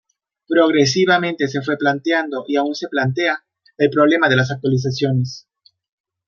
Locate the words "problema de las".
3.91-4.49